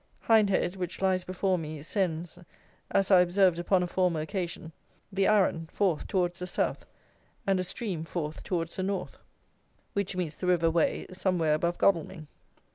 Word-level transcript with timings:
Hindhead 0.23 0.77
which 0.77 0.99
lies 0.99 1.23
before 1.23 1.59
me, 1.59 1.83
sends, 1.83 2.39
as 2.89 3.11
I 3.11 3.19
observed 3.21 3.59
upon 3.59 3.83
a 3.83 3.87
former 3.87 4.19
occasion, 4.19 4.71
the 5.13 5.27
Arun 5.27 5.67
forth 5.67 6.07
towards 6.07 6.39
the 6.39 6.47
south 6.47 6.87
and 7.45 7.59
a 7.59 7.63
stream 7.63 8.03
forth 8.03 8.41
towards 8.41 8.77
the 8.77 8.81
north, 8.81 9.19
which 9.93 10.15
meets 10.15 10.37
the 10.37 10.47
river 10.47 10.71
Wey, 10.71 11.05
somewhere 11.11 11.53
above 11.53 11.77
Godalming. 11.77 12.25